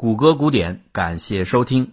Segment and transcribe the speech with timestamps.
[0.00, 1.86] 谷歌古典，感谢收听。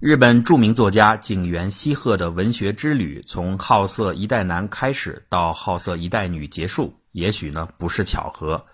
[0.00, 8.64] 日本著名作家井原西鹤的文学之旅，从好色一代男开始，到好色一代女结束，也许呢不是巧合。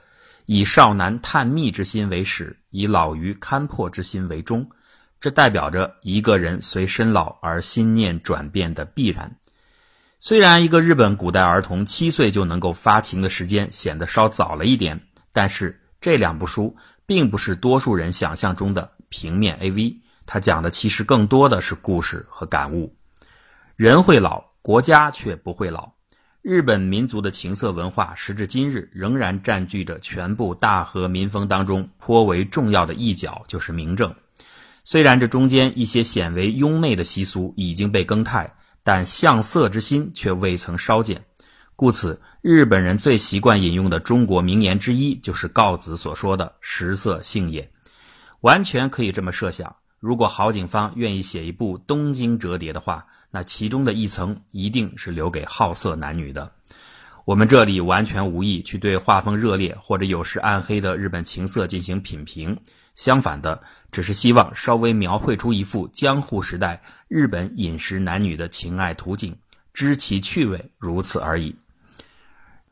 [0.46, 4.64] 以少男探秘之心为始，以老于勘破之心为终，
[5.20, 9.28] 这代表着一个人随身老而心念转变的必然。
[10.20, 15.00] 虽然一个日本古代儿童七岁就能够发情的时间显得稍早了一点，
[15.32, 16.72] 但是这两部书。
[17.08, 19.96] 并不是多数人想象中的平面 AV，
[20.26, 22.94] 它讲的其实更多的是故事和感悟。
[23.76, 25.90] 人会老，国家却不会老。
[26.42, 34.14] 日本民族的情色文化，时至今日仍然占据着全部大和民风当中颇为重要的一角，就是明正。
[34.84, 38.46] 虽然这中间一些显为庸媚的习俗已经被更替，
[38.82, 41.24] 但向色之心却未曾稍减。
[41.78, 47.70] 故此，日本人最习惯引用的中国名言之一，就是告子所说的“食色性也”。
[48.42, 56.50] 完全可以这么设想：如果郝景芳愿意写一部《东京折叠》的话，那其中的一层一定是留给好色男女的。
[57.24, 62.58] 我们这里完全无意去对画风热烈或者有时暗黑的日本情色进行品评，
[62.96, 69.32] 相反的，只是希望稍微描绘出一幅江户时代日本饮食男女的情爱图景，
[69.72, 71.54] 知其趣味，如此而已。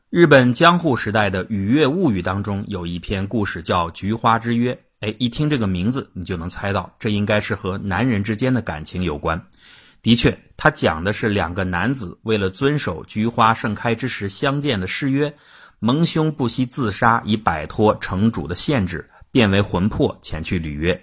[0.09, 4.73] 日本江户时代的《雨月物语》当中有一篇故事叫《菊花之约》。
[5.01, 9.37] 哎，一听这个名字，你就能猜到，这应该是和男人之间的感情有关。
[10.01, 15.31] 的确，它讲的是两个男子为了遵守菊花盛开之时相见的誓约，
[15.79, 20.97] 蒙兄不惜自杀以摆脱城主的限制，变为魂魄前去履约。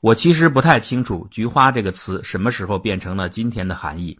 [0.00, 4.16] 我其实不太清楚“菊花”这个词什么时候变成了今天的含义，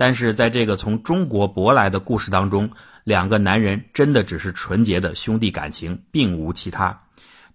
[0.00, 2.70] 但是在这个从中国舶来的故事当中。
[3.04, 6.98] 两个男人真的只是纯洁的兄弟感情，并无其他。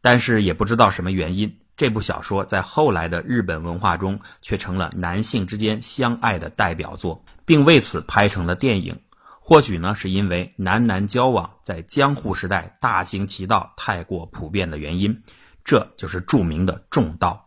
[0.02, 9.00] 但是也不知道什么原因，这部小说在后来的日本文化中却成了男性之间相爱的代表作，并为此拍成了电影。
[9.40, 15.24] 或许呢，是因为男男交往在江户时代大行其道太过普遍的原因。
[15.64, 17.45] 这就是著名的重道。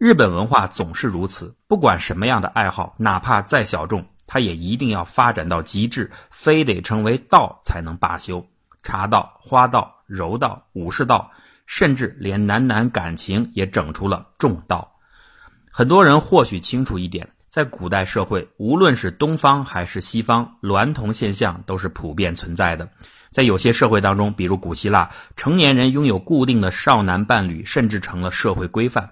[0.00, 4.02] 日本文化总是如此，不管什么样的爱好，哪怕再小众。
[4.26, 8.42] 他也一定要发展到极致，非得成为道才能罢休。
[8.82, 11.30] 茶道、花道、柔道、武士道，
[11.66, 14.90] 甚至连男男感情也整出了重道。
[15.70, 22.88] 很多人或许清楚一点，在古代社会，无论是东方还是西方，娈童现象都是普遍存在的。
[23.30, 29.06] 在有些社会当中，比如古希腊，成年人拥有固定的少男伴侣，甚至成了社会规范。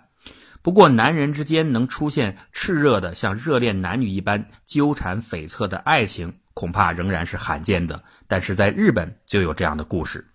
[0.61, 8.03] 不过，男人之间能出现炽热的像热恋男女一般纠缠悱恻的爱情，恐怕仍然是罕见的。
[8.27, 10.27] 但是在日本就有这样的故事。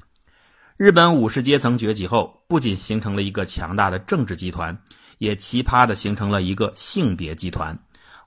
[0.78, 4.76] 日本武士阶层崛起后，不仅形成了一个强大的政治集团，
[5.18, 7.78] 也奇葩的形成了一个性别集团。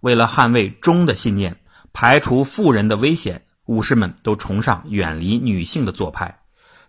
[0.03, 1.57] 为了捍卫忠的信念，
[1.93, 6.33] 排除富人的危险，武士们都崇尚远离女性的做派。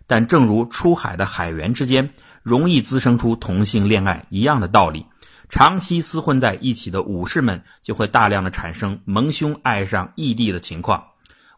[0.06, 2.08] 但正如出海的海员之间。
[2.48, 5.04] 容易滋生出同性恋爱一样的道理，
[5.50, 11.04] 长期厮混在一起的武士们就会大量的产生蒙兄爱上异地的情况。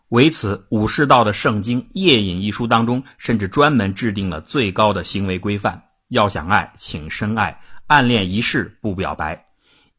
[0.08, 9.46] 为此，武士道的圣经《夜隐》一书当中，甚至专门制定了最高的行为规范：要想爱，请深爱，暗恋一世不表白。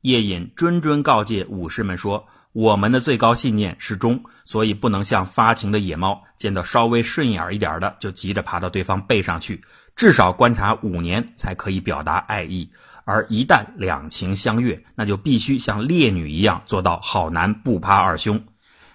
[0.01, 9.63] 夜隐谆谆告诫武士们说：“我们的最高信念是忠，所以不能像发情的野猫，见到稍微顺眼一点的就急着爬到对方背上去。”
[10.01, 12.67] 至少观察五年才可以表达爱意，
[13.05, 18.43] 而一旦两情相悦，那就必须像烈女一样做到好男不趴二兄。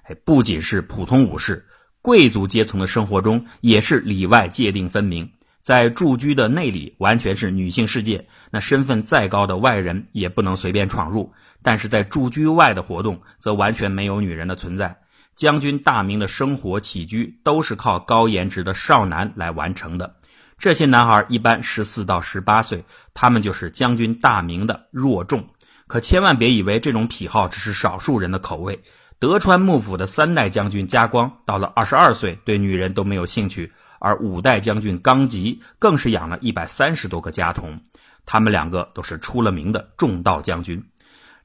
[0.02, 1.64] 哎，不仅是普通武士，
[2.02, 5.30] 贵族阶层的生活中也是里外界定分明。
[5.62, 11.22] 在住居的内里，完全是女性世界，那身份再高的外人也不能随便闯入；
[11.62, 14.96] 但是在住居外的活动，则完全没有女人的存在。
[15.36, 20.15] 将军大明的生活起居都是靠高颜值的少男来完成的。
[20.58, 25.46] 这些男孩一般十四到十八岁，他们就是将军大名的弱众。
[25.86, 28.82] 可千万别以为这种癖好只是少数人的口味。
[29.18, 37.80] 德川幕府的三代将军家光到了二十二岁，对女人都没有兴趣；而五代将军纲吉更是养了一百三十多个家童。
[38.24, 40.82] 他们两个都是出了名的重道将军。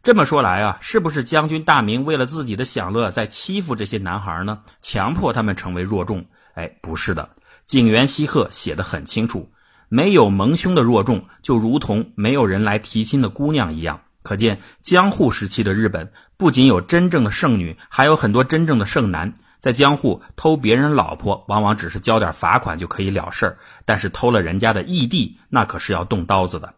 [0.02, 4.64] 这么说来啊，是不是将军大名为了自己的享乐在欺负这些男孩呢？
[4.82, 6.26] 强迫他们成为弱众？
[6.56, 7.30] 哎，不是的。
[7.72, 9.50] 井原西鹤写得很清楚，
[9.88, 14.02] 没有蒙兄的弱众，就如同没有人来提亲的姑娘一样。
[14.24, 19.34] 可见江户时期的日本，不仅有真正的剩女，还有很多真正的剩男。
[19.62, 26.74] 在江户偷别人老婆，往往只是交点罚款就可以了事儿，但是偷了人家的义弟，那可是要动刀子的。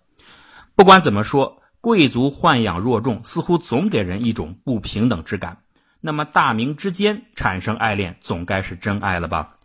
[0.75, 5.57] 不管怎么说，贵族豢养弱众，似乎总给人一种不平等之感。
[6.01, 9.55] 那么大明之间产生爱恋，总该是真爱了吧？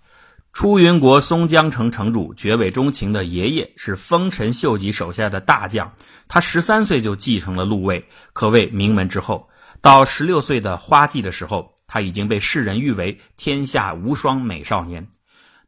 [0.58, 5.92] 出云国松江城城主绝尾钟情的爷爷是丰臣秀吉手下的大将，
[6.26, 9.48] 他十三岁就继承了禄位，可谓名门之后。
[9.80, 15.06] 到十六岁的花季的时候，他已经被世人誉为天下无双美少年。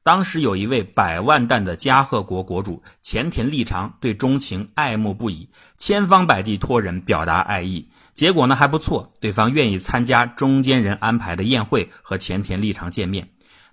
[0.03, 5.49] 当时有一位百万担的加贺国国主前田利长对钟情爱慕不已，
[5.79, 7.89] 千方百计托人表达爱意。
[8.13, 13.29] 结果呢还不错，对方愿意参加中间人安排的宴会和前田利长见面。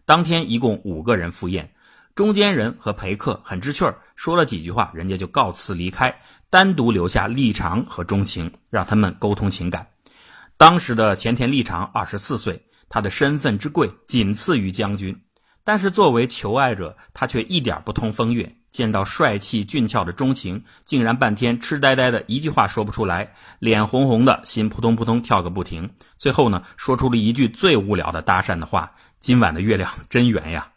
[0.07, 1.69] 当天一共五个人赴宴，
[2.15, 9.85] 中间人和陪客很知趣儿，说了几句话，人家就告辞离开，单独留下立长和钟情，让他们沟通情感。
[10.55, 15.23] 当时的前田利长二十四岁，他的身份之贵仅次于将军。
[15.65, 18.53] 但是作为求爱者，他却一点不通风月。
[18.69, 25.89] 见到帅气俊俏的钟情，竟然半天痴呆呆的，一句话说不出来，脸红红的，心扑通扑通跳个不停。
[26.17, 30.69] 最后呢，说出了一句最无聊的搭讪的话：“今晚的月亮真圆呀！”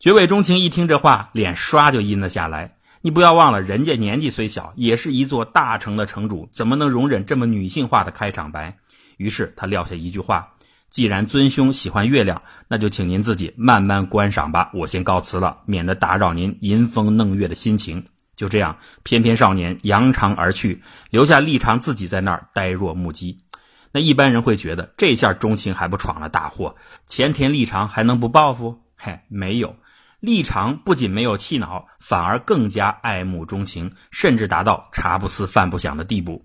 [0.00, 2.74] 绝尾钟情一听这话，脸唰就阴了下来。
[3.02, 8.76] 你不要忘了，人家年纪虽小，也是一座大城的城主，怎么能容忍这么女性化的开场白？
[9.16, 10.48] 于是他撂下一句话。
[10.90, 14.70] 既然尊兄喜欢月亮，那就请您自己慢慢观赏吧。
[14.74, 18.04] 我先告辞了，免得打扰您吟风弄月的心情。
[18.36, 23.38] 就这样，翩翩少年扬长而去，留下立长自己在那儿呆若木鸡。
[23.92, 26.74] 那一般人会觉得，这下钟情还不闯了大祸？
[27.06, 28.80] 前田立长还能不报复？
[28.96, 29.76] 嘿，没有，
[30.18, 36.44] 立长不仅没有气恼，反而更加爱慕钟情，甚至达到茶不思饭不想的地步。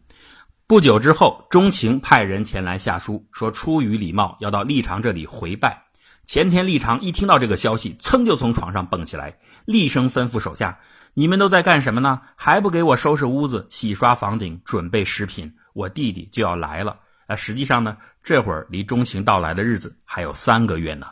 [0.68, 5.84] 不久之后，钟情派人前来下书，说出于礼貌要到立长这里回拜。
[6.26, 10.78] 前田立长一听到这个消息，噌就从床上蹦起来，厉声吩咐手下
[11.16, 12.20] ：“你们都在干什么呢？
[12.36, 15.54] 还不给我收拾屋子、洗刷房顶、准备食品？
[15.72, 16.98] 我弟弟就要来了。”
[17.28, 21.08] 啊，实际上呢，这会儿离钟情到来的日子还有三个月呢。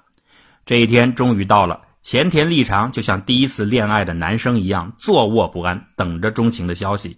[0.66, 7.16] 这一天终于到了，前田立长就像第一次恋爱的男生一样，坐卧不安，等着钟情的消息。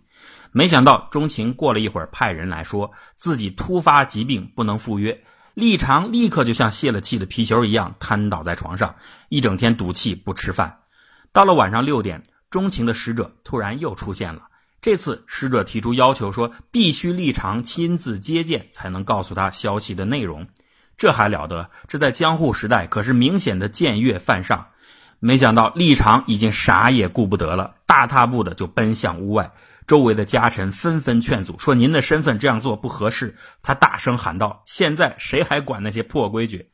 [0.52, 5.18] 没想到钟情过了一会儿，派人来说自己突发疾病不能赴约，
[5.54, 8.94] 立长立刻就像泄了气的皮球一样瘫倒在床上，
[9.30, 10.76] 一整天赌气不吃饭。
[11.32, 14.42] 到了晚上六点，钟情的使者突然又出现了。
[14.88, 20.48] 这次使者提出要求说，必须立长亲自接见才能告诉他消息的内容。
[20.98, 21.70] 这还了得？
[21.90, 24.66] 这在江户时代可是明显的僭越犯上。
[25.20, 29.52] 没想到立长已经啥也顾不得了，大踏步的就奔向屋外。
[29.88, 36.70] 周围的家臣纷纷劝阻，说：“您的身份这样做不合适。”他大声喊道：“现在谁还管那些破规矩？”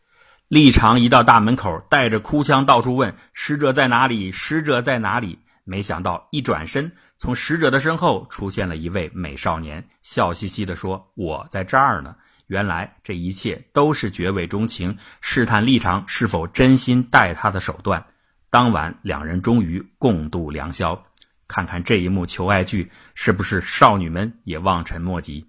[0.50, 4.32] 立长一到大门口，带着哭腔到处问：“使者在哪里？
[4.32, 12.16] 使者在哪里？”没想到一转身，从使者的身后出现了一位美少年，笑嘻嘻地说：“我在这儿呢。”
[12.48, 18.06] 原来这一切都是绝尾钟情试探立场是否真心待他的手段。
[18.50, 21.02] 当晚，两人终于共度良宵。
[21.48, 25.48] 看看这一幕求爱剧，是不是少女们也望尘莫及？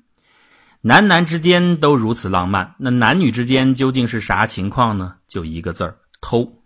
[0.82, 5.16] 男男之间都如此浪漫，那男女之间究竟是啥情况呢？
[5.26, 6.63] 就一个字儿：偷。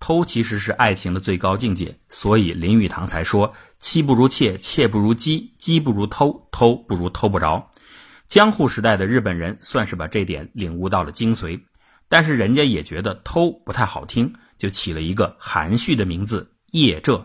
[0.00, 7.70] 偷其实是爱情的最高境界，所以林语堂才说：“妻不如妾，妾不如鸡，鸡不如偷，偷不如偷不着。”
[8.28, 11.58] 江户时代的日本人算是把这点领悟到了精髓，
[12.08, 17.24] 但是人家也觉得偷不太好听，就起了一个含蓄的名字——夜这。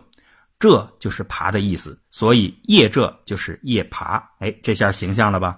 [0.59, 4.21] 这就是爬的意思，所以夜这就是夜爬。
[4.39, 5.57] 哎，这下形象了吧？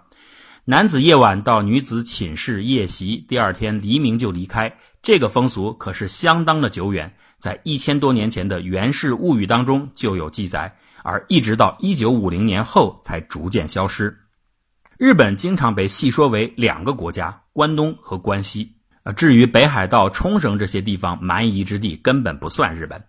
[0.63, 4.71] 男子夜晚到女子寝室夜袭，第二天黎明就离开。
[5.01, 14.15] 这个风俗可是相当的久远，在一千多年前的《源氏物语》当中就有记载，而一直到一九五零年后才逐渐消失。
[14.99, 18.75] 日本经常被细说为两个国家，关东和关西。
[19.03, 23.03] 啊，至于北海道、冲绳这些地方蛮夷之地，根本不算日本。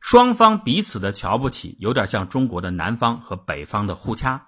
[0.00, 4.42] 双方彼此的瞧不起，有点像中国的南方和北方的互掐。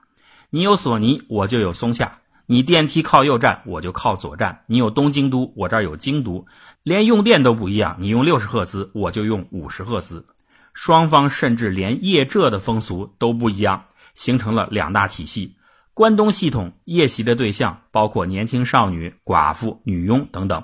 [0.49, 2.07] 你有索尼，我就有松下；
[2.47, 6.47] 你电梯靠右站，我就靠左站；你有东京都，我这儿有京都。
[6.83, 10.25] 连用电都不一样，你用六十赫兹，我就用五十赫兹。
[10.73, 13.85] 双方甚至连夜浙的风俗都不一样，
[14.15, 15.55] 形成了两大体系。
[15.93, 20.63] 关东系统夜袭的对象包括年轻少女、寡妇、女佣等等。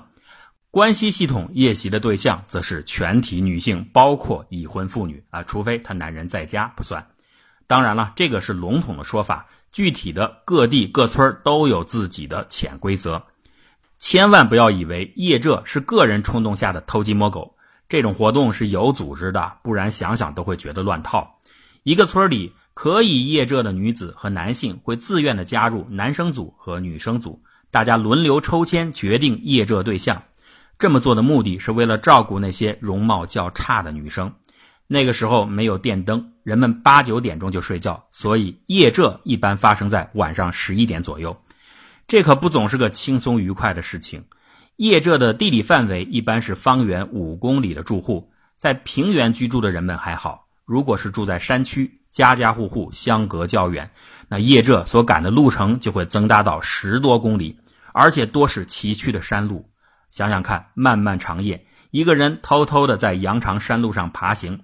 [0.71, 7.05] 关西系统夜袭的对象则是全体女性，包括已婚妇女啊，除非她男人在家不算。
[7.67, 13.21] 当然了，这个是笼统的说法，具体的各地各村都有自己的潜规则。
[13.99, 17.55] 千万不要以为夜这是个人冲动下的偷鸡摸狗，
[17.89, 21.39] 这种活动是有组织的，不然想想都会觉得乱套。
[21.83, 30.21] 一个村里可以夜这的女子和男性会自愿的加入男生组和女生组，大家轮流抽签决定夜这对象。
[30.77, 34.31] 这么做的目的是为了照顾那些容貌较差的女生。
[34.85, 41.35] 那个时候没有电灯，人们八九点钟就睡觉，所以夜这一般发生在晚上十一点左右。
[42.07, 44.23] 这可不总是个轻松愉快的事情。
[44.77, 50.47] 夜这的地理范围一般是方圆五公里的住户，在平原居住的人们还好。
[50.63, 53.91] 如果是住在山区，家家户户相隔较远，
[54.29, 57.59] 那夜这所赶的路程就会增大到十多公里，
[57.91, 59.69] 而且多是崎岖的山路。
[60.09, 64.61] 想想看，漫漫长夜，一个人偷偷的在羊肠山路上爬行，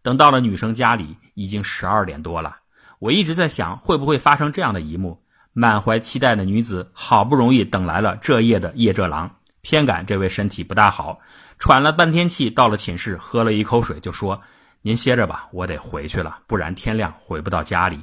[0.00, 2.56] 等到了女生家里，已经十二点多了。
[2.98, 5.22] 我一直在想，会不会发生这样的一幕：
[5.58, 9.36] 满怀期待的女子，好不容易等来了这夜的夜这郎。
[9.62, 11.18] 偏赶这位身体不大好，
[11.58, 14.38] 喘了半天气，到了寝室喝了一口水，就说
[14.82, 17.98] ：“您歇着吧，我得回去了，不然天亮回不到家里。”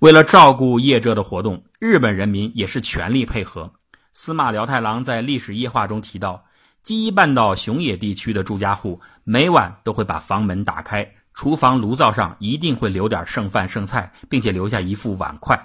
[0.00, 3.72] 为了照顾夜这的活动，日本人民也是全力配合。
[4.12, 6.44] 司马辽太郎在历史夜话中提到，
[6.82, 15.58] 基伊半岛熊野地区的住家户每晚都会把房门打开，厨房炉灶上一定会留点剩饭剩菜，并且留下一副碗筷。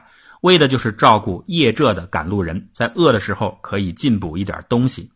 [0.44, 5.10] 为的就是照顾夜这的赶路人，在饿的时候可以进补一点东西。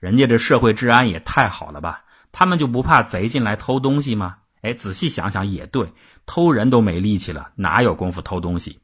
[0.00, 2.04] 人家这社会治安也太好了吧？
[2.30, 4.36] 他们就不怕贼进来偷东西吗？
[4.60, 5.90] 哎，仔细想想也对，
[6.26, 8.78] 偷人都没力气了，哪有功夫偷东西？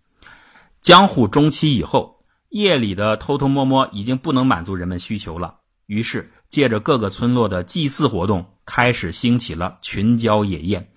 [0.81, 10.89] 江户中期以后，夜里的偷偷摸摸已经不能满足人们需求了，于是借着各个村落的祭祀活动，开始兴起了群交野宴，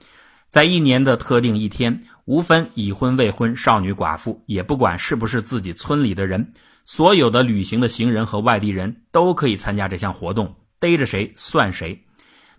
[0.49, 2.07] 在一年的特定一天。
[2.25, 6.53] 无分已婚未婚、少女寡妇，也不管是不是自己村里的人，
[6.83, 12.03] 所有的旅行的行人和外地人都可以参加这项活动，逮着谁算谁。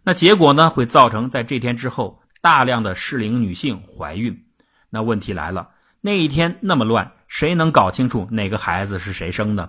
[0.04, 4.44] 那结果呢，会造成在这天之后大量的适龄女性怀孕。
[4.88, 5.68] 那问题来了，
[6.00, 9.68] 那一天那么乱，谁能搞清楚哪个孩子是谁生的？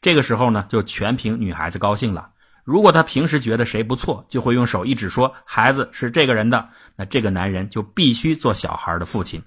[0.00, 2.28] 这个时候呢，就全凭女孩子高兴了。
[2.68, 9.42] 如果他平时觉得谁不错，就会用手一指说孩子是这个人的，那这个男人就必须做小孩的父亲，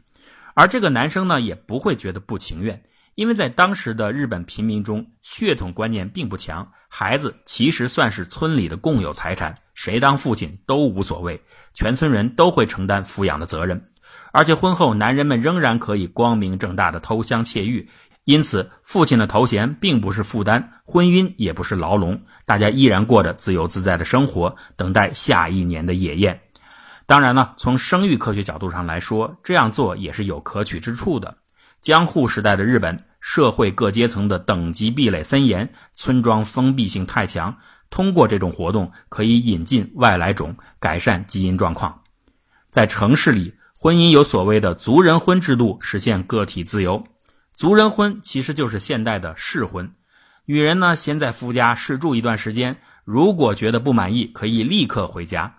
[0.56, 2.82] 而这个男生呢也不会觉得不情愿，
[3.14, 11.40] 因为在当时的日本平民中，血统观念并不强，孩子其实算是村里的共有财产，谁当父亲都无所谓，
[11.76, 13.80] 全村人都会承担抚养的责任，
[14.32, 17.88] 而且婚后男人们仍然可以光明正大的偷香窃玉。
[18.26, 26.40] 因此，父亲的头衔并不是负担，婚姻也不是牢笼，大家依然过着自由自在的生活，等待下一年的野宴。
[27.08, 31.36] 当然了，从生育科学角度上来说，这样做也是有可取之处的。
[31.82, 37.58] 江户时代的日本社会各阶层的等级壁垒森严，村庄封闭性太强，
[37.90, 42.02] 通过这种活动可以引进外来种，改善基因状况。
[42.70, 47.04] 在城市里，婚姻有所谓的族人婚制度，实现个体自由。
[47.56, 49.92] 族人婚其实就是现代的试婚，
[50.46, 55.54] 女人呢先在夫家试住一段时间，如果觉得不满意，可以立刻回家。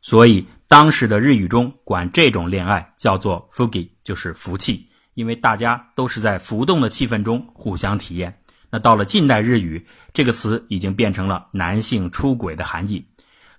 [0.00, 8.40] 所以当时的日语中管这种恋爱叫做 “fugi”，就是福气，因为大家都是在浮动的气氛中互相体验。
[8.70, 13.04] 那到了近代日语，这个词已经变成了男性出轨的含义。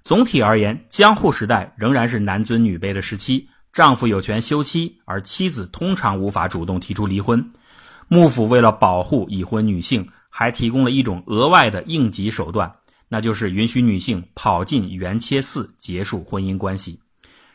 [0.01, 7.51] 总体而言，江户时代仍然是男尊女卑的时期，丈夫有权休妻，而妻子通常无法主动提出离婚。
[8.13, 12.69] 幕府为了保护已婚女性，还提供了一种额外的应急手段，
[13.07, 16.99] 那就是允许女性跑进元切寺结束婚姻关系。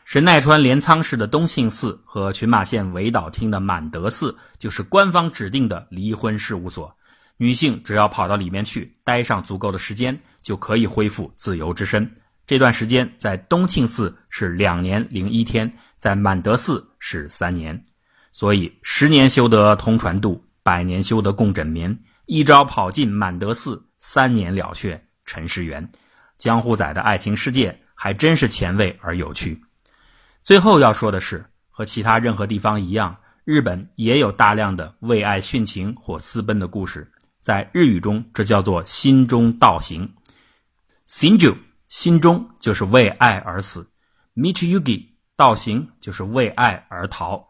[0.03, 6.91] 神奈川镰仓市的东庆寺和群马县尾岛町的满德寺就是官方指定的离婚事务所。
[7.37, 12.11] 女性只要跑到里面去，待上足够的时间，就可以恢复自由之身。
[12.47, 17.79] 这段时间在东庆寺是两年零一天，在满德寺是三年。
[18.31, 20.43] 所以十年修得同船渡。
[20.67, 25.89] 百年修得共枕眠，一朝跑进满德寺，三年了却尘世缘。
[26.37, 29.63] 江户仔的爱情世界还真是前卫而有趣。
[30.43, 37.09] 最后要说的是，和其他任何地方一样，日本也有大量的为爱殉情或私奔的故事。
[37.41, 40.13] 在日语中，这叫做心中道行。
[41.05, 41.55] 心中
[41.87, 43.89] 心中就是为爱而死
[44.35, 45.05] ，Michugi
[45.37, 47.46] 道行就是为爱而逃。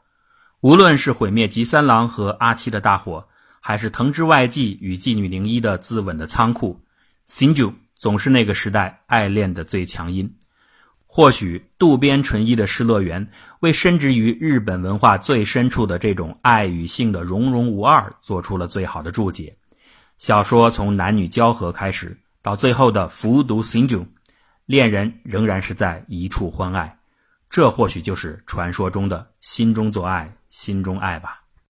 [0.62, 3.24] 无论是毁灭吉三郎和阿七的大火，
[3.62, 6.80] 还是藤之外纪与妓女零一的自刎的仓库，
[7.28, 10.32] 新旧总是那个时代爱恋的最强音。
[11.06, 13.26] 或许渡边淳一的《失乐园》
[13.60, 19.56] 为深植于日本文化最深处的这种爱与性的融融无二做出了最好的注解。
[20.18, 24.06] 小说从男女交合开始，到最后的服毒新旧，
[24.66, 26.98] 恋人仍然是在一处欢爱。
[27.50, 30.32] 这或许就是传说中的心中做爱。
[30.50, 31.47] 心中爱吧。